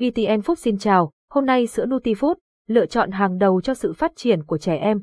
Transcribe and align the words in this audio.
VTN 0.00 0.40
Food 0.40 0.54
xin 0.54 0.78
chào, 0.78 1.10
hôm 1.30 1.46
nay 1.46 1.66
sữa 1.66 1.86
Nutifood, 1.86 2.34
lựa 2.68 2.86
chọn 2.86 3.10
hàng 3.10 3.38
đầu 3.38 3.60
cho 3.60 3.74
sự 3.74 3.92
phát 3.92 4.12
triển 4.16 4.44
của 4.44 4.58
trẻ 4.58 4.76
em. 4.76 4.98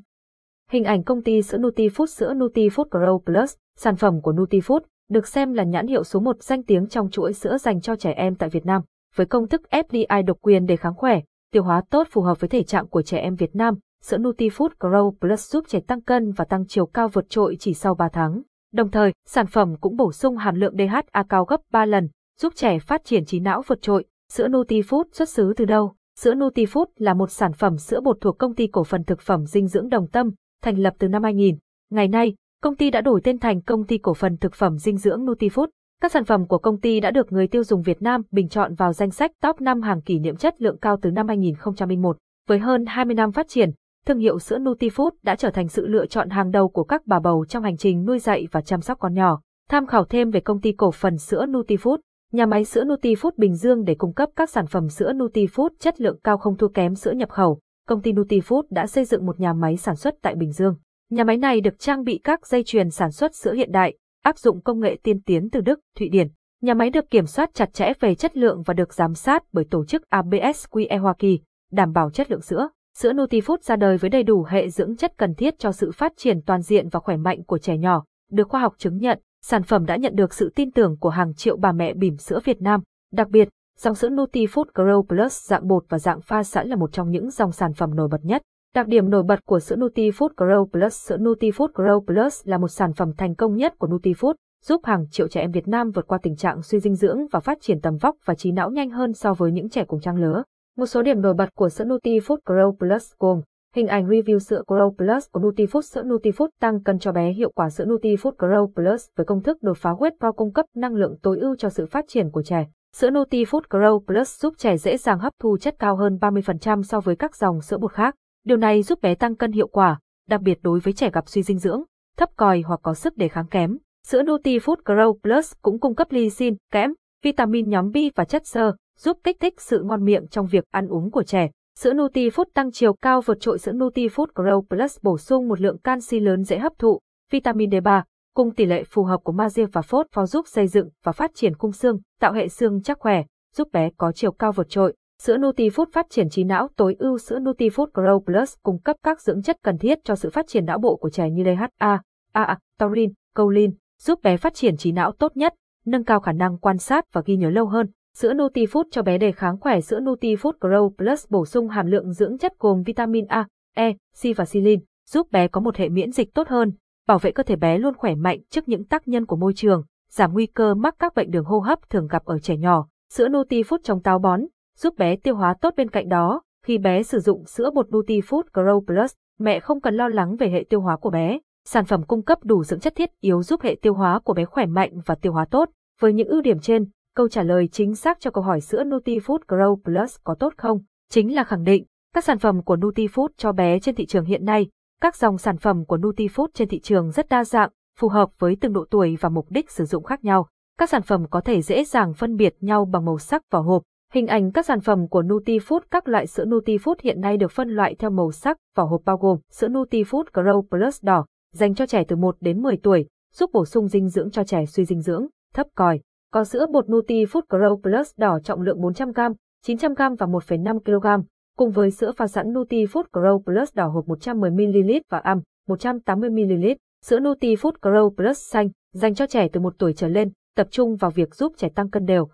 Hình 0.69 0.83
ảnh 0.83 1.03
công 1.03 1.23
ty 1.23 1.41
sữa 1.41 1.57
Nutifood 1.57 2.05
sữa 2.05 2.33
Nutifood 2.33 2.85
Grow 2.89 3.19
Plus, 3.19 3.55
sản 3.77 3.95
phẩm 3.95 4.21
của 4.21 4.33
Nutifood, 4.33 4.79
được 5.09 5.27
xem 5.27 5.53
là 5.53 5.63
nhãn 5.63 5.87
hiệu 5.87 6.03
số 6.03 6.19
1 6.19 6.43
danh 6.43 6.63
tiếng 6.63 6.87
trong 6.87 7.09
chuỗi 7.09 7.33
sữa 7.33 7.57
dành 7.57 7.81
cho 7.81 7.95
trẻ 7.95 8.11
em 8.11 8.35
tại 8.35 8.49
Việt 8.49 8.65
Nam. 8.65 8.81
Với 9.15 9.25
công 9.25 9.47
thức 9.47 9.61
FDI 9.69 10.25
độc 10.25 10.37
quyền 10.41 10.65
để 10.65 10.75
kháng 10.75 10.95
khỏe, 10.95 11.21
tiêu 11.51 11.63
hóa 11.63 11.81
tốt 11.89 12.07
phù 12.11 12.21
hợp 12.21 12.39
với 12.39 12.47
thể 12.47 12.63
trạng 12.63 12.87
của 12.87 13.01
trẻ 13.01 13.17
em 13.17 13.35
Việt 13.35 13.55
Nam, 13.55 13.75
sữa 14.03 14.17
Nutifood 14.17 14.69
Grow 14.79 15.11
Plus 15.11 15.51
giúp 15.51 15.65
trẻ 15.67 15.79
tăng 15.87 16.01
cân 16.01 16.31
và 16.31 16.45
tăng 16.45 16.67
chiều 16.67 16.85
cao 16.85 17.07
vượt 17.07 17.29
trội 17.29 17.57
chỉ 17.59 17.73
sau 17.73 17.95
3 17.95 18.09
tháng. 18.09 18.41
Đồng 18.73 18.91
thời, 18.91 19.13
sản 19.27 19.47
phẩm 19.47 19.75
cũng 19.81 19.95
bổ 19.95 20.11
sung 20.11 20.37
hàm 20.37 20.55
lượng 20.55 20.75
DHA 20.77 21.23
cao 21.29 21.45
gấp 21.45 21.61
3 21.71 21.85
lần, 21.85 22.09
giúp 22.39 22.53
trẻ 22.55 22.79
phát 22.79 23.05
triển 23.05 23.25
trí 23.25 23.39
não 23.39 23.61
vượt 23.67 23.81
trội. 23.81 24.05
Sữa 24.31 24.47
Nutifood 24.47 25.03
xuất 25.11 25.29
xứ 25.29 25.53
từ 25.57 25.65
đâu? 25.65 25.93
Sữa 26.19 26.33
Nutifood 26.33 26.85
là 26.97 27.13
một 27.13 27.31
sản 27.31 27.53
phẩm 27.53 27.77
sữa 27.77 28.01
bột 28.01 28.17
thuộc 28.21 28.37
công 28.37 28.55
ty 28.55 28.67
cổ 28.67 28.83
phần 28.83 29.03
thực 29.03 29.21
phẩm 29.21 29.45
dinh 29.45 29.67
dưỡng 29.67 29.89
Đồng 29.89 30.07
Tâm, 30.07 30.31
thành 30.63 30.77
lập 30.77 30.93
từ 30.99 31.07
năm 31.07 31.23
2000. 31.23 31.57
Ngày 31.89 32.07
nay, 32.07 32.35
công 32.61 32.75
ty 32.75 32.89
đã 32.89 33.01
đổi 33.01 33.21
tên 33.23 33.39
thành 33.39 33.61
công 33.61 33.85
ty 33.85 33.97
cổ 33.97 34.13
phần 34.13 34.37
thực 34.37 34.53
phẩm 34.53 34.77
dinh 34.77 34.97
dưỡng 34.97 35.25
Nutifood. 35.25 35.67
Các 36.01 36.11
sản 36.11 36.25
phẩm 36.25 36.47
của 36.47 36.57
công 36.57 36.79
ty 36.79 36.99
đã 36.99 37.11
được 37.11 37.31
người 37.31 37.47
tiêu 37.47 37.63
dùng 37.63 37.81
Việt 37.81 38.01
Nam 38.01 38.21
bình 38.31 38.49
chọn 38.49 38.75
vào 38.75 38.93
danh 38.93 39.11
sách 39.11 39.31
top 39.41 39.61
5 39.61 39.81
hàng 39.81 40.01
kỷ 40.01 40.19
niệm 40.19 40.35
chất 40.35 40.61
lượng 40.61 40.77
cao 40.77 40.97
từ 41.01 41.11
năm 41.11 41.27
2001. 41.27 42.17
Với 42.47 42.59
hơn 42.59 42.85
20 42.85 43.15
năm 43.15 43.31
phát 43.31 43.47
triển, 43.49 43.71
thương 44.05 44.19
hiệu 44.19 44.39
sữa 44.39 44.57
Nutifood 44.59 45.11
đã 45.23 45.35
trở 45.35 45.49
thành 45.49 45.67
sự 45.67 45.87
lựa 45.87 46.05
chọn 46.05 46.29
hàng 46.29 46.51
đầu 46.51 46.69
của 46.69 46.83
các 46.83 47.01
bà 47.05 47.19
bầu 47.19 47.45
trong 47.45 47.63
hành 47.63 47.77
trình 47.77 48.05
nuôi 48.05 48.19
dạy 48.19 48.47
và 48.51 48.61
chăm 48.61 48.81
sóc 48.81 48.99
con 48.99 49.13
nhỏ. 49.13 49.41
Tham 49.69 49.87
khảo 49.87 50.05
thêm 50.05 50.29
về 50.29 50.39
công 50.39 50.61
ty 50.61 50.71
cổ 50.71 50.91
phần 50.91 51.17
sữa 51.17 51.45
Nutifood, 51.45 51.97
nhà 52.31 52.45
máy 52.45 52.65
sữa 52.65 52.83
Nutifood 52.83 53.31
Bình 53.37 53.55
Dương 53.55 53.83
để 53.83 53.95
cung 53.95 54.13
cấp 54.13 54.29
các 54.35 54.49
sản 54.49 54.67
phẩm 54.67 54.89
sữa 54.89 55.13
Nutifood 55.13 55.69
chất 55.79 56.01
lượng 56.01 56.19
cao 56.23 56.37
không 56.37 56.57
thua 56.57 56.67
kém 56.67 56.95
sữa 56.95 57.11
nhập 57.11 57.29
khẩu. 57.29 57.59
Công 57.87 58.01
ty 58.01 58.13
Nutifood 58.13 58.63
đã 58.69 58.87
xây 58.87 59.05
dựng 59.05 59.25
một 59.25 59.39
nhà 59.39 59.53
máy 59.53 59.77
sản 59.77 59.95
xuất 59.95 60.15
tại 60.21 60.35
Bình 60.35 60.51
Dương. 60.51 60.75
Nhà 61.09 61.23
máy 61.23 61.37
này 61.37 61.61
được 61.61 61.79
trang 61.79 62.03
bị 62.03 62.19
các 62.23 62.47
dây 62.47 62.63
chuyền 62.63 62.89
sản 62.89 63.11
xuất 63.11 63.35
sữa 63.35 63.53
hiện 63.53 63.71
đại, 63.71 63.97
áp 64.23 64.37
dụng 64.37 64.61
công 64.61 64.79
nghệ 64.79 64.97
tiên 65.03 65.21
tiến 65.21 65.49
từ 65.49 65.61
Đức, 65.61 65.79
Thụy 65.97 66.09
Điển. 66.09 66.27
Nhà 66.61 66.73
máy 66.73 66.89
được 66.89 67.09
kiểm 67.09 67.25
soát 67.25 67.49
chặt 67.53 67.73
chẽ 67.73 67.93
về 67.99 68.15
chất 68.15 68.37
lượng 68.37 68.61
và 68.65 68.73
được 68.73 68.93
giám 68.93 69.13
sát 69.13 69.43
bởi 69.53 69.65
tổ 69.69 69.85
chức 69.85 70.01
ABSQE 70.09 70.99
Hoa 70.99 71.13
Kỳ, 71.19 71.39
đảm 71.71 71.91
bảo 71.93 72.09
chất 72.09 72.31
lượng 72.31 72.41
sữa. 72.41 72.69
Sữa 72.97 73.13
Nutifood 73.13 73.57
ra 73.61 73.75
đời 73.75 73.97
với 73.97 74.09
đầy 74.09 74.23
đủ 74.23 74.45
hệ 74.49 74.69
dưỡng 74.69 74.95
chất 74.95 75.17
cần 75.17 75.33
thiết 75.35 75.59
cho 75.59 75.71
sự 75.71 75.91
phát 75.91 76.13
triển 76.17 76.41
toàn 76.45 76.61
diện 76.61 76.89
và 76.89 76.99
khỏe 76.99 77.17
mạnh 77.17 77.43
của 77.43 77.57
trẻ 77.57 77.77
nhỏ, 77.77 78.03
được 78.31 78.49
khoa 78.49 78.61
học 78.61 78.73
chứng 78.77 78.97
nhận, 78.97 79.19
sản 79.45 79.63
phẩm 79.63 79.85
đã 79.85 79.95
nhận 79.95 80.15
được 80.15 80.33
sự 80.33 80.51
tin 80.55 80.71
tưởng 80.71 80.97
của 80.99 81.09
hàng 81.09 81.33
triệu 81.33 81.57
bà 81.57 81.71
mẹ 81.71 81.93
bỉm 81.93 82.17
sữa 82.17 82.39
Việt 82.43 82.61
Nam. 82.61 82.81
Đặc 83.13 83.29
biệt, 83.29 83.49
dòng 83.79 83.95
sữa 83.95 84.09
Nutifood 84.09 84.65
Grow 84.73 85.03
Plus 85.03 85.49
dạng 85.49 85.67
bột 85.67 85.85
và 85.89 85.99
dạng 85.99 86.21
pha 86.21 86.43
sẵn 86.43 86.67
là 86.67 86.75
một 86.75 86.91
trong 86.91 87.09
những 87.09 87.29
dòng 87.29 87.51
sản 87.51 87.73
phẩm 87.73 87.95
nổi 87.95 88.07
bật 88.07 88.21
nhất. 88.23 88.41
Đặc 88.75 88.87
điểm 88.87 89.09
nổi 89.09 89.23
bật 89.23 89.45
của 89.45 89.59
sữa 89.59 89.75
Nutifood 89.75 90.29
Grow 90.37 90.65
Plus 90.65 90.93
Sữa 90.93 91.17
Nutifood 91.17 91.67
Grow 91.73 92.05
Plus 92.05 92.41
là 92.47 92.57
một 92.57 92.67
sản 92.67 92.93
phẩm 92.93 93.11
thành 93.17 93.35
công 93.35 93.55
nhất 93.55 93.73
của 93.77 93.87
Nutifood, 93.87 94.33
giúp 94.65 94.81
hàng 94.83 95.05
triệu 95.11 95.27
trẻ 95.27 95.41
em 95.41 95.51
Việt 95.51 95.67
Nam 95.67 95.91
vượt 95.91 96.07
qua 96.07 96.17
tình 96.23 96.35
trạng 96.35 96.61
suy 96.61 96.79
dinh 96.79 96.95
dưỡng 96.95 97.27
và 97.31 97.39
phát 97.39 97.57
triển 97.61 97.81
tầm 97.81 97.97
vóc 97.97 98.15
và 98.25 98.35
trí 98.35 98.51
não 98.51 98.69
nhanh 98.69 98.89
hơn 98.89 99.13
so 99.13 99.33
với 99.33 99.51
những 99.51 99.69
trẻ 99.69 99.83
cùng 99.83 100.01
trang 100.01 100.17
lứa. 100.17 100.43
Một 100.77 100.85
số 100.85 101.01
điểm 101.01 101.21
nổi 101.21 101.33
bật 101.33 101.55
của 101.55 101.69
sữa 101.69 101.85
Nutifood 101.85 102.37
Grow 102.45 102.75
Plus 102.75 103.11
gồm 103.19 103.41
Hình 103.75 103.87
ảnh 103.87 104.07
review 104.07 104.39
sữa 104.39 104.63
Grow 104.67 104.91
Plus 104.95 105.25
của 105.31 105.39
Nutifood 105.39 105.81
Sữa 105.81 106.03
Nutifood 106.03 106.47
tăng 106.59 106.83
cân 106.83 106.99
cho 106.99 107.11
bé 107.11 107.31
hiệu 107.31 107.51
quả 107.55 107.69
sữa 107.69 107.85
Nutifood 107.85 108.31
Grow 108.37 108.67
Plus 108.67 109.05
với 109.15 109.25
công 109.25 109.43
thức 109.43 109.63
đột 109.63 109.77
phá 109.77 109.89
huyết 109.89 110.13
Pro 110.19 110.31
cung 110.31 110.53
cấp 110.53 110.65
năng 110.75 110.95
lượng 110.95 111.15
tối 111.21 111.39
ưu 111.39 111.55
cho 111.55 111.69
sự 111.69 111.85
phát 111.85 112.05
triển 112.07 112.29
của 112.31 112.43
trẻ. 112.43 112.67
Sữa 112.95 113.09
Nutifood 113.09 113.61
Grow 113.69 113.99
Plus 113.99 114.41
giúp 114.41 114.53
trẻ 114.57 114.77
dễ 114.77 114.97
dàng 114.97 115.19
hấp 115.19 115.33
thu 115.39 115.57
chất 115.57 115.75
cao 115.79 115.95
hơn 115.95 116.17
30% 116.21 116.83
so 116.83 116.99
với 116.99 117.15
các 117.15 117.35
dòng 117.35 117.61
sữa 117.61 117.77
bột 117.77 117.91
khác. 117.91 118.15
Điều 118.45 118.57
này 118.57 118.83
giúp 118.83 119.01
bé 119.01 119.15
tăng 119.15 119.35
cân 119.35 119.51
hiệu 119.51 119.67
quả, 119.67 119.99
đặc 120.29 120.41
biệt 120.41 120.59
đối 120.61 120.79
với 120.79 120.93
trẻ 120.93 121.09
gặp 121.13 121.29
suy 121.29 121.43
dinh 121.43 121.59
dưỡng, 121.59 121.83
thấp 122.17 122.29
còi 122.37 122.61
hoặc 122.61 122.79
có 122.83 122.93
sức 122.93 123.17
đề 123.17 123.27
kháng 123.27 123.47
kém. 123.47 123.77
Sữa 124.07 124.23
Nutifood 124.23 124.75
Grow 124.85 125.13
Plus 125.13 125.53
cũng 125.61 125.79
cung 125.79 125.95
cấp 125.95 126.07
lysine, 126.11 126.55
kẽm, 126.71 126.93
vitamin 127.23 127.69
nhóm 127.69 127.91
B 127.91 127.97
và 128.15 128.25
chất 128.25 128.47
xơ, 128.47 128.73
giúp 128.99 129.17
kích 129.23 129.37
thích 129.39 129.61
sự 129.61 129.83
ngon 129.83 130.05
miệng 130.05 130.27
trong 130.27 130.47
việc 130.47 130.63
ăn 130.71 130.87
uống 130.87 131.11
của 131.11 131.23
trẻ. 131.23 131.49
Sữa 131.79 131.93
Nutifood 131.93 132.45
tăng 132.53 132.71
chiều 132.71 132.93
cao 132.93 133.21
vượt 133.21 133.37
trội 133.39 133.59
sữa 133.59 133.71
Nutifood 133.71 134.25
Grow 134.35 134.61
Plus 134.61 134.97
bổ 135.01 135.17
sung 135.17 135.47
một 135.47 135.61
lượng 135.61 135.77
canxi 135.77 136.19
lớn 136.19 136.43
dễ 136.43 136.57
hấp 136.57 136.73
thụ, 136.79 136.99
vitamin 137.31 137.69
D3, 137.69 138.03
cùng 138.35 138.51
tỷ 138.53 138.65
lệ 138.65 138.83
phù 138.83 139.03
hợp 139.03 139.19
của 139.23 139.31
magie 139.31 139.65
và 139.65 139.81
phốt 139.81 140.07
phó 140.11 140.25
giúp 140.25 140.47
xây 140.47 140.67
dựng 140.67 140.89
và 141.03 141.11
phát 141.11 141.31
triển 141.35 141.55
khung 141.55 141.71
xương, 141.71 141.99
tạo 142.19 142.33
hệ 142.33 142.47
xương 142.47 142.81
chắc 142.81 142.99
khỏe, 142.99 143.23
giúp 143.55 143.67
bé 143.71 143.89
có 143.97 144.11
chiều 144.11 144.31
cao 144.31 144.51
vượt 144.51 144.69
trội. 144.69 144.95
Sữa 145.21 145.37
Nutifood 145.37 145.85
phát 145.93 146.05
triển 146.09 146.29
trí 146.29 146.43
não 146.43 146.67
tối 146.75 146.95
ưu 146.99 147.17
sữa 147.17 147.39
Nutifood 147.39 147.87
Grow 147.93 148.19
Plus 148.19 148.53
cung 148.63 148.79
cấp 148.79 148.95
các 149.03 149.21
dưỡng 149.21 149.41
chất 149.41 149.57
cần 149.63 149.77
thiết 149.77 149.99
cho 150.03 150.15
sự 150.15 150.29
phát 150.29 150.47
triển 150.47 150.65
não 150.65 150.77
bộ 150.79 150.95
của 150.95 151.09
trẻ 151.09 151.29
như 151.29 151.43
DHA, 151.43 152.01
AA, 152.33 152.57
taurin, 152.79 153.13
choline, 153.35 153.73
giúp 154.01 154.19
bé 154.23 154.37
phát 154.37 154.53
triển 154.53 154.77
trí 154.77 154.91
não 154.91 155.11
tốt 155.11 155.37
nhất, 155.37 155.53
nâng 155.85 156.03
cao 156.03 156.19
khả 156.19 156.31
năng 156.31 156.57
quan 156.57 156.77
sát 156.77 157.13
và 157.13 157.21
ghi 157.25 157.35
nhớ 157.35 157.49
lâu 157.49 157.65
hơn. 157.65 157.87
Sữa 158.17 158.33
Nutifood 158.33 158.83
cho 158.91 159.01
bé 159.01 159.17
đề 159.17 159.31
kháng 159.31 159.57
khỏe 159.57 159.81
Sữa 159.81 159.99
Nutifood 159.99 160.51
Grow 160.59 160.89
Plus 160.89 161.25
bổ 161.29 161.45
sung 161.45 161.67
hàm 161.67 161.85
lượng 161.85 162.13
dưỡng 162.13 162.37
chất 162.37 162.53
gồm 162.59 162.83
vitamin 162.83 163.25
A, 163.25 163.47
E, 163.75 163.93
C 163.93 164.37
và 164.37 164.45
silin, 164.45 164.79
giúp 165.09 165.31
bé 165.31 165.47
có 165.47 165.61
một 165.61 165.75
hệ 165.75 165.89
miễn 165.89 166.11
dịch 166.11 166.33
tốt 166.33 166.47
hơn, 166.47 166.71
bảo 167.07 167.19
vệ 167.19 167.31
cơ 167.31 167.43
thể 167.43 167.55
bé 167.55 167.77
luôn 167.77 167.93
khỏe 167.97 168.15
mạnh 168.15 168.39
trước 168.49 168.67
những 168.67 168.83
tác 168.83 169.07
nhân 169.07 169.25
của 169.25 169.35
môi 169.35 169.53
trường, 169.53 169.83
giảm 170.11 170.33
nguy 170.33 170.45
cơ 170.45 170.73
mắc 170.73 170.95
các 170.99 171.15
bệnh 171.15 171.31
đường 171.31 171.45
hô 171.45 171.59
hấp 171.59 171.89
thường 171.89 172.07
gặp 172.07 172.25
ở 172.25 172.39
trẻ 172.39 172.57
nhỏ. 172.57 172.87
Sữa 173.13 173.27
Nutifood 173.27 173.77
trong 173.83 174.01
táo 174.01 174.19
bón, 174.19 174.41
giúp 174.77 174.97
bé 174.97 175.15
tiêu 175.15 175.35
hóa 175.35 175.55
tốt 175.61 175.73
bên 175.77 175.89
cạnh 175.89 176.09
đó, 176.09 176.41
khi 176.65 176.77
bé 176.77 177.03
sử 177.03 177.19
dụng 177.19 177.45
sữa 177.45 177.69
bột 177.73 177.89
Nutifood 177.89 178.43
Grow 178.53 178.85
Plus, 178.85 179.13
mẹ 179.39 179.59
không 179.59 179.81
cần 179.81 179.95
lo 179.95 180.07
lắng 180.07 180.35
về 180.35 180.49
hệ 180.49 180.65
tiêu 180.69 180.81
hóa 180.81 180.97
của 180.97 181.09
bé. 181.09 181.39
Sản 181.67 181.85
phẩm 181.85 182.03
cung 182.03 182.23
cấp 182.23 182.39
đủ 182.43 182.63
dưỡng 182.63 182.79
chất 182.79 182.95
thiết 182.95 183.09
yếu 183.19 183.43
giúp 183.43 183.61
hệ 183.61 183.77
tiêu 183.81 183.93
hóa 183.93 184.19
của 184.19 184.33
bé 184.33 184.45
khỏe 184.45 184.65
mạnh 184.65 184.91
và 185.05 185.15
tiêu 185.15 185.33
hóa 185.33 185.45
tốt. 185.45 185.69
Với 185.99 186.13
những 186.13 186.27
ưu 186.27 186.41
điểm 186.41 186.59
trên, 186.59 186.85
câu 187.15 187.29
trả 187.29 187.43
lời 187.43 187.67
chính 187.71 187.95
xác 187.95 188.19
cho 188.19 188.31
câu 188.31 188.43
hỏi 188.43 188.61
sữa 188.61 188.83
Nutifood 188.83 189.37
Grow 189.47 189.75
Plus 189.75 190.15
có 190.23 190.35
tốt 190.35 190.53
không? 190.57 190.79
Chính 191.09 191.35
là 191.35 191.43
khẳng 191.43 191.63
định, 191.63 191.85
các 192.13 192.23
sản 192.23 192.39
phẩm 192.39 192.63
của 192.63 192.75
Nutifood 192.75 193.27
cho 193.37 193.51
bé 193.51 193.79
trên 193.79 193.95
thị 193.95 194.05
trường 194.05 194.25
hiện 194.25 194.45
nay, 194.45 194.67
các 195.01 195.15
dòng 195.15 195.37
sản 195.37 195.57
phẩm 195.57 195.85
của 195.85 195.97
Nutifood 195.97 196.47
trên 196.53 196.67
thị 196.67 196.79
trường 196.79 197.11
rất 197.11 197.29
đa 197.29 197.43
dạng, 197.43 197.69
phù 197.99 198.07
hợp 198.07 198.29
với 198.39 198.57
từng 198.61 198.73
độ 198.73 198.85
tuổi 198.89 199.17
và 199.21 199.29
mục 199.29 199.45
đích 199.49 199.71
sử 199.71 199.85
dụng 199.85 200.03
khác 200.03 200.23
nhau. 200.23 200.47
Các 200.79 200.89
sản 200.89 201.01
phẩm 201.01 201.25
có 201.29 201.41
thể 201.41 201.61
dễ 201.61 201.83
dàng 201.83 202.13
phân 202.13 202.35
biệt 202.35 202.55
nhau 202.59 202.85
bằng 202.85 203.05
màu 203.05 203.17
sắc 203.17 203.41
vỏ 203.51 203.59
hộp. 203.59 203.83
Hình 204.13 204.27
ảnh 204.27 204.51
các 204.51 204.65
sản 204.65 204.81
phẩm 204.81 205.07
của 205.07 205.21
Nutifood 205.21 205.79
Các 205.91 206.07
loại 206.07 206.27
sữa 206.27 206.45
Nutifood 206.45 206.95
hiện 207.03 207.21
nay 207.21 207.37
được 207.37 207.51
phân 207.51 207.69
loại 207.69 207.95
theo 207.99 208.09
màu 208.09 208.31
sắc 208.31 208.57
vỏ 208.75 208.83
hộp 208.83 209.01
bao 209.05 209.17
gồm 209.17 209.37
sữa 209.51 209.67
Nutifood 209.67 210.23
Grow 210.33 210.61
Plus 210.61 211.03
đỏ, 211.03 211.25
dành 211.53 211.75
cho 211.75 211.85
trẻ 211.85 212.03
từ 212.07 212.15
1 212.15 212.35
đến 212.39 212.61
10 212.61 212.77
tuổi, 212.77 213.07
giúp 213.33 213.49
bổ 213.53 213.65
sung 213.65 213.87
dinh 213.87 214.09
dưỡng 214.09 214.31
cho 214.31 214.43
trẻ 214.43 214.65
suy 214.65 214.85
dinh 214.85 215.01
dưỡng, 215.01 215.27
thấp 215.53 215.67
còi, 215.75 215.99
có 216.31 216.43
sữa 216.43 216.65
bột 216.71 216.87
Nutifood 216.87 217.41
Grow 217.49 217.81
Plus 217.81 218.11
đỏ 218.17 218.39
trọng 218.43 218.61
lượng 218.61 218.81
400g, 218.81 219.33
900g 219.65 220.15
và 220.15 220.27
1,5 220.27 220.79
kg, 220.79 221.25
cùng 221.57 221.71
với 221.71 221.91
sữa 221.91 222.11
pha 222.17 222.27
sẵn 222.27 222.53
Nutifood 222.53 223.03
Grow 223.11 223.41
Plus 223.43 223.75
đỏ 223.75 223.87
hộp 223.87 224.05
110ml 224.05 225.01
và 225.09 225.17
âm 225.17 225.41
180ml. 225.67 226.75
Sữa 227.05 227.19
Nutifood 227.19 227.71
Grow 227.81 228.15
Plus 228.15 228.39
xanh, 228.51 228.69
dành 228.93 229.15
cho 229.15 229.27
trẻ 229.27 229.47
từ 229.53 229.59
1 229.59 229.73
tuổi 229.77 229.93
trở 229.93 230.07
lên, 230.07 230.31
tập 230.55 230.67
trung 230.71 230.95
vào 230.95 231.11
việc 231.11 231.35
giúp 231.35 231.53
trẻ 231.57 231.69
tăng 231.75 231.89
cân 231.89 232.05
đều. 232.05 232.29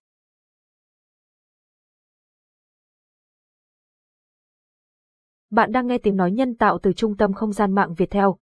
Bạn 5.50 5.72
đang 5.72 5.88
nghe 5.88 5.98
tiếng 5.98 6.16
nói 6.16 6.32
nhân 6.32 6.56
tạo 6.56 6.80
từ 6.84 6.94
trung 6.94 7.18
tâm 7.18 7.34
không 7.34 7.52
gian 7.52 7.76
mạng 7.76 7.94
Việt 7.94 8.10
Theo. 8.12 8.38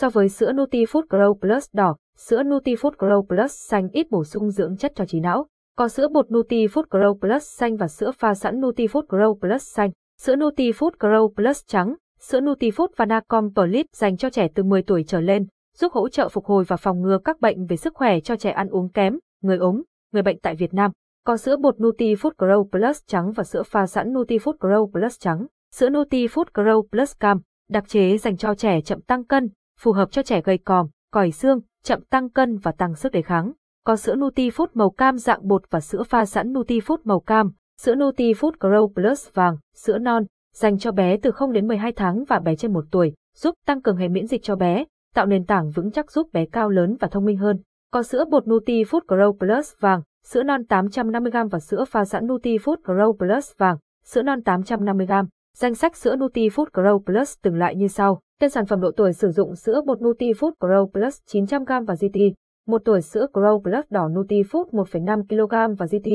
So 0.00 0.10
với 0.10 0.28
sữa 0.28 0.52
Nutifood 0.52 1.02
Grow 1.08 1.34
Plus 1.34 1.66
đỏ, 1.72 1.96
sữa 2.16 2.42
Nutifood 2.42 2.90
Grow 2.90 3.22
Plus 3.22 3.52
xanh 3.52 3.88
ít 3.92 4.10
bổ 4.10 4.24
sung 4.24 4.50
dưỡng 4.50 4.76
chất 4.76 4.92
cho 4.94 5.04
trí 5.04 5.20
não. 5.20 5.46
Có 5.76 5.88
sữa 5.88 6.08
bột 6.08 6.26
Nutifood 6.28 6.82
Grow 6.90 7.18
Plus 7.18 7.42
xanh 7.42 7.76
và 7.76 7.88
sữa 7.88 8.10
pha 8.18 8.34
sẵn 8.34 8.60
Nutifood 8.60 9.02
Grow 9.06 9.34
Plus 9.34 9.62
xanh, 9.62 9.90
sữa 10.20 10.36
Nutifood 10.36 10.90
Grow 10.98 11.28
Plus 11.34 11.60
trắng, 11.66 11.94
sữa 12.20 12.40
Nutifood 12.40 12.86
Vanacom 12.96 13.50
Plus 13.54 13.86
dành 13.92 14.16
cho 14.16 14.30
trẻ 14.30 14.48
từ 14.54 14.62
10 14.62 14.82
tuổi 14.82 15.04
trở 15.06 15.20
lên, 15.20 15.46
giúp 15.76 15.92
hỗ 15.92 16.08
trợ 16.08 16.28
phục 16.28 16.44
hồi 16.44 16.64
và 16.64 16.76
phòng 16.76 17.02
ngừa 17.02 17.18
các 17.24 17.40
bệnh 17.40 17.66
về 17.66 17.76
sức 17.76 17.94
khỏe 17.94 18.20
cho 18.20 18.36
trẻ 18.36 18.50
ăn 18.50 18.68
uống 18.68 18.88
kém, 18.88 19.18
người 19.42 19.58
ốm, 19.58 19.82
người 20.12 20.22
bệnh 20.22 20.38
tại 20.40 20.54
Việt 20.54 20.74
Nam. 20.74 20.90
Có 21.24 21.36
sữa 21.36 21.56
bột 21.56 21.76
Nutifood 21.76 22.32
Grow 22.38 22.64
Plus 22.64 23.00
trắng 23.06 23.32
và 23.32 23.44
sữa 23.44 23.62
pha 23.62 23.86
sẵn 23.86 24.12
Nutifood 24.12 24.56
Grow 24.60 24.90
Plus 24.90 25.20
trắng, 25.20 25.46
sữa 25.74 25.88
Nutifood 25.88 26.44
Grow 26.54 26.82
Plus 26.82 27.12
cam, 27.20 27.40
đặc 27.70 27.88
chế 27.88 28.18
dành 28.18 28.36
cho 28.36 28.54
trẻ 28.54 28.80
chậm 28.80 29.00
tăng 29.00 29.24
cân, 29.24 29.48
phù 29.80 29.92
hợp 29.92 30.10
cho 30.10 30.22
trẻ 30.22 30.40
gầy 30.44 30.58
còm, 30.58 30.86
còi 31.12 31.30
xương, 31.30 31.60
chậm 31.84 32.00
tăng 32.10 32.30
cân 32.30 32.56
và 32.56 32.72
tăng 32.72 32.94
sức 32.94 33.12
đề 33.12 33.22
kháng. 33.22 33.52
Có 33.84 33.96
sữa 33.96 34.14
Nutifood 34.14 34.66
màu 34.74 34.90
cam 34.90 35.18
dạng 35.18 35.48
bột 35.48 35.62
và 35.70 35.80
sữa 35.80 36.02
pha 36.02 36.24
sẵn 36.24 36.52
Nutifood 36.52 36.96
màu 37.04 37.20
cam, 37.20 37.52
sữa 37.80 37.94
Nutifood 37.94 38.52
Grow 38.60 38.88
Plus 38.88 39.28
vàng, 39.34 39.56
sữa 39.76 39.98
non, 39.98 40.24
dành 40.54 40.78
cho 40.78 40.92
bé 40.92 41.16
từ 41.16 41.30
0 41.30 41.52
đến 41.52 41.68
12 41.68 41.92
tháng 41.92 42.24
và 42.24 42.38
bé 42.38 42.56
trên 42.56 42.72
1 42.72 42.84
tuổi, 42.90 43.14
giúp 43.36 43.54
tăng 43.66 43.82
cường 43.82 43.96
hệ 43.96 44.08
miễn 44.08 44.26
dịch 44.26 44.42
cho 44.42 44.56
bé, 44.56 44.84
tạo 45.14 45.26
nền 45.26 45.44
tảng 45.44 45.70
vững 45.70 45.90
chắc 45.90 46.10
giúp 46.10 46.32
bé 46.32 46.46
cao 46.46 46.70
lớn 46.70 46.96
và 47.00 47.08
thông 47.08 47.24
minh 47.24 47.36
hơn. 47.36 47.58
Có 47.92 48.02
sữa 48.02 48.24
bột 48.30 48.44
Nutifood 48.44 49.00
Grow 49.08 49.32
Plus 49.32 49.72
vàng, 49.80 50.02
sữa 50.26 50.42
non 50.42 50.62
850g 50.68 51.48
và 51.48 51.58
sữa 51.60 51.84
pha 51.84 52.04
sẵn 52.04 52.26
Nutifood 52.26 52.76
Grow 52.84 53.12
Plus 53.12 53.52
vàng, 53.58 53.76
sữa 54.04 54.22
non 54.22 54.40
850g. 54.40 55.24
Danh 55.56 55.74
sách 55.74 55.96
sữa 55.96 56.16
Nutifood 56.16 56.66
Grow 56.72 56.98
Plus 56.98 57.34
từng 57.42 57.54
loại 57.54 57.76
như 57.76 57.88
sau. 57.88 58.20
Tên 58.40 58.50
sản 58.50 58.66
phẩm 58.66 58.80
độ 58.80 58.90
tuổi 58.96 59.12
sử 59.12 59.30
dụng 59.30 59.56
sữa 59.56 59.82
bột 59.86 59.98
Nutifood 59.98 60.52
Grow 60.60 60.86
Plus 60.86 61.18
900g 61.32 61.84
và 61.84 61.94
GT, 61.94 62.18
một 62.66 62.82
tuổi 62.84 63.00
sữa 63.00 63.26
Grow 63.32 63.62
Plus 63.62 63.84
đỏ 63.90 64.08
Nutifood 64.08 64.64
1,5 64.70 65.22
kg 65.28 65.74
và 65.78 65.86
GT, 65.86 66.08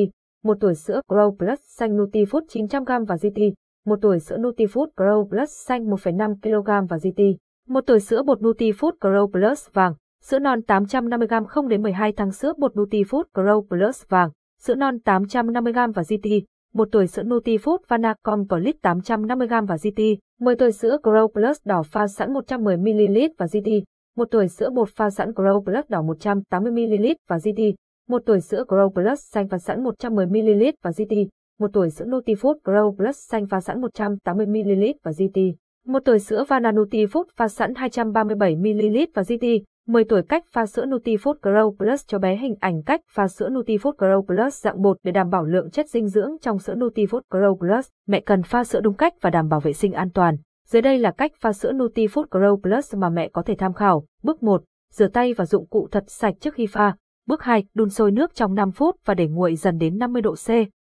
một 0.44 0.58
tuổi 0.60 0.76
sữa 0.76 1.02
Grow 1.08 1.36
Plus 1.36 1.60
xanh 1.78 1.98
Nutifood 1.98 2.42
900g 2.46 3.06
và 3.06 3.16
GT, 3.16 3.40
một 3.86 4.00
tuổi 4.02 4.20
sữa 4.20 4.38
Nutifood 4.38 4.88
Grow 4.98 5.30
Plus 5.30 5.50
xanh 5.50 5.86
1,5 5.86 6.36
kg 6.42 6.88
và 6.90 6.98
GT, 6.98 7.22
một 7.68 7.82
tuổi 7.88 8.00
sữa 8.00 8.24
bột 8.24 8.40
Nutifood 8.42 8.92
Grow 9.02 9.32
Plus 9.32 9.68
vàng, 9.74 9.94
sữa 10.24 10.40
non 10.40 10.60
850g 10.68 11.46
0 11.46 11.68
đến 11.68 11.82
12 11.82 12.12
tháng 12.12 12.32
sữa 12.32 12.54
bột 12.58 12.76
Nutifood 12.76 13.24
Grow 13.34 13.62
Plus 13.62 14.04
vàng, 14.10 14.30
sữa 14.62 14.76
non 14.76 14.98
850g 15.06 15.92
và 15.94 16.04
GT, 16.10 16.30
một 16.74 16.88
tuổi 16.92 17.08
sữa 17.08 17.24
Nutifood 17.24 17.78
Vanacom 17.88 18.48
Plus 18.48 18.76
850g 18.82 19.66
và 19.66 19.76
GT, 19.76 20.02
10 20.40 20.56
tuổi 20.56 20.72
sữa 20.72 20.98
Grow 21.04 21.28
Plus 21.28 21.58
đỏ 21.66 21.84
pha 21.84 22.08
sẵn 22.08 22.34
110ml 22.34 23.30
và 23.38 23.46
GT, 23.46 23.70
một 24.16 24.28
tuổi 24.32 24.48
sữa 24.48 24.70
bột 24.70 24.90
pha 24.90 25.10
sẵn 25.10 25.32
Grow 25.32 25.64
Plus 25.64 25.86
đỏ 25.90 26.02
180ml 26.02 27.16
và 27.28 27.38
GT, 27.38 27.62
một 28.08 28.22
tuổi 28.26 28.42
sữa 28.42 28.64
Grow 28.68 28.90
Plus 28.90 29.20
xanh 29.20 29.48
pha 29.48 29.58
sẵn 29.58 29.84
110ml 29.84 30.72
và 30.84 30.92
GT, 30.92 31.16
một 31.60 31.68
tuổi 31.74 31.90
sữa 31.90 32.06
Nutifood 32.06 32.56
Grow 32.64 32.96
Plus 32.96 33.18
xanh 33.30 33.48
pha 33.48 33.62
sẵn 33.62 33.82
180ml 33.82 34.94
và 35.04 35.12
GT, 35.12 35.40
một 35.86 36.00
tuổi 36.06 36.20
sữa 36.20 36.44
Vana 36.48 36.72
Nutifood 36.72 37.24
pha 37.36 37.48
sẵn 37.48 37.74
237ml 37.74 39.08
và 39.14 39.22
GT, 39.22 39.46
10 39.88 40.04
tuổi 40.04 40.22
cách 40.24 40.44
pha 40.52 40.66
sữa 40.66 40.86
Nutifood 40.86 41.34
Grow 41.42 41.76
Plus 41.76 42.08
cho 42.08 42.20
bé 42.20 42.36
hình 42.36 42.56
ảnh 42.60 42.84
cách 42.84 43.02
pha 43.12 43.28
sữa 43.28 43.50
Nutifood 43.50 43.92
Grow 43.92 44.22
Plus 44.22 44.64
dạng 44.64 44.82
bột 44.82 44.98
để 45.04 45.12
đảm 45.12 45.30
bảo 45.30 45.46
lượng 45.46 45.70
chất 45.70 45.90
dinh 45.90 46.08
dưỡng 46.08 46.32
trong 46.42 46.60
sữa 46.60 46.76
Nutifood 46.76 47.22
Grow 47.30 47.56
Plus. 47.58 47.88
Mẹ 48.08 48.20
cần 48.20 48.44
pha 48.44 48.64
sữa 48.64 48.80
đúng 48.82 48.94
cách 48.94 49.14
và 49.22 49.30
đảm 49.30 49.50
bảo 49.50 49.60
vệ 49.60 49.74
sinh 49.74 49.94
an 49.94 50.10
toàn. 50.10 50.38
Dưới 50.68 50.82
đây 50.82 51.00
là 51.00 51.12
cách 51.12 51.32
pha 51.40 51.54
sữa 51.54 51.72
Nutifood 51.72 52.26
Grow 52.32 52.58
Plus 52.58 52.96
mà 52.96 53.10
mẹ 53.10 53.30
có 53.30 53.42
thể 53.42 53.56
tham 53.56 53.74
khảo. 53.74 54.06
Bước 54.24 54.44
1. 54.44 54.64
Rửa 54.92 55.08
tay 55.08 55.34
và 55.34 55.46
dụng 55.46 55.68
cụ 55.68 55.88
thật 55.92 56.04
sạch 56.08 56.34
trước 56.40 56.54
khi 56.54 56.68
pha. 56.68 56.96
Bước 57.28 57.44
2. 57.44 57.66
Đun 57.74 57.90
sôi 57.90 58.12
nước 58.12 58.36
trong 58.36 58.56
5 58.56 58.72
phút 58.72 58.96
và 59.06 59.14
để 59.14 59.28
nguội 59.28 59.56
dần 59.56 59.78
đến 59.78 59.98
50 59.98 60.22
độ 60.22 60.36
C. 60.36 60.50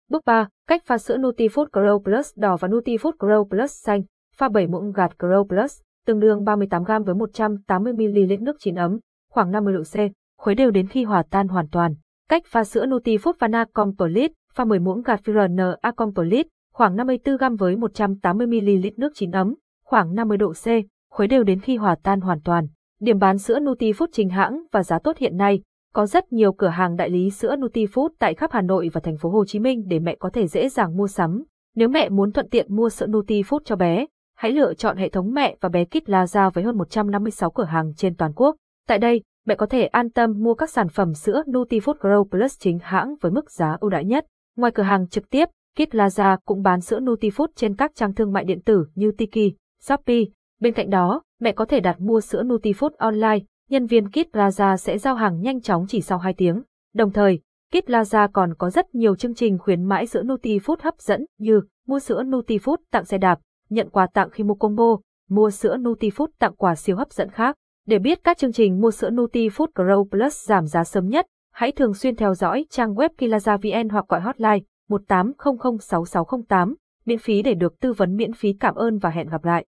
Bước 0.10 0.26
3. 0.26 0.48
Cách 0.68 0.84
pha 0.86 0.98
sữa 0.98 1.18
Nutifood 1.18 1.66
Grow 1.72 2.00
Plus 2.00 2.32
đỏ 2.36 2.58
và 2.58 2.68
Nutifood 2.68 3.12
Grow 3.20 3.46
Plus 3.46 3.72
xanh. 3.72 4.02
Pha 4.38 4.50
7 4.50 4.68
muỗng 4.68 4.92
gạt 4.92 5.12
Grow 5.20 5.48
Plus, 5.48 5.82
tương 6.06 6.20
đương 6.20 6.44
38g 6.44 7.04
với 7.04 7.16
180ml 7.16 8.44
nước 8.44 8.56
chín 8.60 8.76
ấm, 8.76 9.00
khoảng 9.32 9.52
50 9.52 9.74
độ 9.74 9.84
C. 9.84 9.96
Khuấy 10.42 10.56
đều 10.56 10.72
đến 10.72 10.88
khi 10.88 11.04
hòa 11.04 11.24
tan 11.30 11.48
hoàn 11.48 11.68
toàn. 11.72 11.96
Cách 12.30 12.44
pha 12.46 12.64
sữa 12.64 12.86
Nutifood 12.86 13.34
Vana 13.40 13.66
Complete, 13.74 14.34
pha 14.54 14.66
10 14.66 14.80
muỗng 14.80 15.02
gạt 15.02 15.22
FRNA 15.24 15.92
Complete, 15.96 16.50
khoảng 16.74 16.96
54g 16.96 17.58
với 17.58 17.76
180ml 17.76 18.92
nước 18.98 19.12
chín 19.16 19.32
ấm, 19.32 19.56
khoảng 19.86 20.16
50 20.16 20.38
độ 20.38 20.54
C, 20.54 20.66
khuấy 21.12 21.28
đều 21.28 21.44
đến 21.44 21.60
khi 21.60 21.78
hòa 21.78 21.96
tan 22.04 22.22
hoàn 22.22 22.42
toàn. 22.42 22.68
Điểm 23.00 23.20
bán 23.20 23.38
sữa 23.38 23.60
Nutifood 23.60 24.08
chính 24.12 24.30
hãng 24.30 24.64
và 24.72 24.84
giá 24.84 25.00
tốt 25.00 25.18
hiện 25.18 25.38
nay, 25.38 25.62
có 25.94 26.06
rất 26.06 26.34
nhiều 26.34 26.54
cửa 26.54 26.68
hàng 26.68 26.96
đại 26.96 27.10
lý 27.10 27.30
sữa 27.30 27.56
Nutifood 27.56 28.10
tại 28.20 28.34
khắp 28.34 28.52
Hà 28.52 28.62
Nội 28.62 28.90
và 28.94 29.02
thành 29.02 29.18
phố 29.18 29.30
Hồ 29.30 29.46
Chí 29.46 29.60
Minh 29.60 29.84
để 29.88 30.00
mẹ 30.00 30.16
có 30.20 30.30
thể 30.30 30.48
dễ 30.48 30.70
dàng 30.70 30.98
mua 30.98 31.08
sắm. 31.08 31.44
Nếu 31.76 31.90
mẹ 31.90 32.10
muốn 32.10 32.32
thuận 32.32 32.50
tiện 32.50 32.76
mua 32.76 32.90
sữa 32.90 33.08
Nutifood 33.08 33.60
cho 33.66 33.76
bé, 33.76 34.06
hãy 34.36 34.52
lựa 34.52 34.74
chọn 34.74 34.98
hệ 34.98 35.10
thống 35.10 35.34
mẹ 35.34 35.56
và 35.62 35.70
bé 35.70 35.86
Kit 35.86 36.10
Laza 36.10 36.50
với 36.50 36.64
hơn 36.64 36.78
156 36.78 37.52
cửa 37.52 37.64
hàng 37.64 37.94
trên 37.98 38.16
toàn 38.16 38.34
quốc. 38.36 38.56
Tại 38.88 39.00
đây, 39.00 39.22
mẹ 39.46 39.56
có 39.56 39.66
thể 39.66 39.86
an 39.86 40.10
tâm 40.10 40.34
mua 40.38 40.54
các 40.54 40.70
sản 40.70 40.90
phẩm 40.90 41.14
sữa 41.14 41.44
Nutifood 41.48 41.94
Grow 41.94 42.24
Plus 42.24 42.60
chính 42.60 42.80
hãng 42.82 43.16
với 43.22 43.32
mức 43.32 43.52
giá 43.52 43.78
ưu 43.80 43.90
đãi 43.90 44.06
nhất. 44.06 44.26
Ngoài 44.58 44.72
cửa 44.76 44.84
hàng 44.84 45.08
trực 45.08 45.30
tiếp, 45.30 45.50
Kit 45.76 45.96
Laza 45.96 46.38
cũng 46.46 46.62
bán 46.62 46.82
sữa 46.82 47.00
Nutifood 47.00 47.48
trên 47.56 47.76
các 47.76 47.92
trang 47.96 48.14
thương 48.14 48.32
mại 48.34 48.44
điện 48.44 48.62
tử 48.62 48.86
như 48.96 49.12
Tiki, 49.18 49.56
Shopee. 49.82 50.24
Bên 50.62 50.74
cạnh 50.74 50.90
đó, 50.90 51.22
mẹ 51.42 51.52
có 51.52 51.66
thể 51.66 51.80
đặt 51.80 52.02
mua 52.02 52.22
sữa 52.22 52.44
Nutifood 52.44 52.90
online, 52.98 53.40
nhân 53.70 53.86
viên 53.86 54.10
Kit 54.10 54.36
Plaza 54.36 54.76
sẽ 54.76 54.98
giao 54.98 55.16
hàng 55.16 55.42
nhanh 55.42 55.62
chóng 55.62 55.86
chỉ 55.88 56.02
sau 56.02 56.18
2 56.18 56.34
tiếng. 56.34 56.64
Đồng 56.94 57.12
thời, 57.12 57.40
Kit 57.72 57.90
Plaza 57.90 58.28
còn 58.34 58.54
có 58.58 58.70
rất 58.70 58.96
nhiều 58.96 59.16
chương 59.16 59.36
trình 59.36 59.58
khuyến 59.58 59.84
mãi 59.84 60.06
sữa 60.06 60.24
Nutifood 60.24 60.76
hấp 60.80 60.94
dẫn 61.00 61.26
như 61.40 61.62
mua 61.88 62.00
sữa 62.00 62.24
Nutifood 62.24 62.78
tặng 62.92 63.06
xe 63.06 63.18
đạp, 63.18 63.40
nhận 63.70 63.90
quà 63.90 64.08
tặng 64.14 64.30
khi 64.30 64.44
mua 64.44 64.54
combo, 64.54 64.98
mua 65.30 65.50
sữa 65.50 65.78
Nutifood 65.78 66.28
tặng 66.40 66.56
quà 66.56 66.76
siêu 66.76 66.96
hấp 66.96 67.12
dẫn 67.12 67.30
khác. 67.30 67.56
Để 67.88 68.00
biết 68.00 68.20
các 68.24 68.38
chương 68.38 68.54
trình 68.54 68.82
mua 68.82 68.92
sữa 68.92 69.10
Nutifood 69.10 69.68
Grow 69.76 70.10
Plus 70.10 70.48
giảm 70.48 70.66
giá 70.66 70.84
sớm 70.84 71.08
nhất, 71.08 71.26
hãy 71.54 71.72
thường 71.72 71.94
xuyên 71.94 72.16
theo 72.16 72.34
dõi 72.34 72.66
trang 72.70 72.94
web 72.94 73.10
Kilaza.vn 73.18 73.90
hoặc 73.90 74.06
gọi 74.08 74.22
hotline 74.22 74.60
18006608, 74.90 76.76
miễn 77.06 77.18
phí 77.18 77.42
để 77.42 77.54
được 77.54 77.80
tư 77.80 77.94
vấn 77.94 78.16
miễn 78.16 78.34
phí 78.34 78.54
cảm 78.60 78.76
ơn 78.76 78.98
và 78.98 79.10
hẹn 79.10 79.30
gặp 79.30 79.46
lại. 79.46 79.64